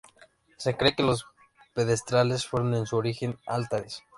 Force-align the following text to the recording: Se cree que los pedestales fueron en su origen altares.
Se 0.57 0.75
cree 0.75 0.95
que 0.95 1.03
los 1.03 1.27
pedestales 1.75 2.47
fueron 2.47 2.73
en 2.73 2.87
su 2.87 2.97
origen 2.97 3.37
altares. 3.45 4.01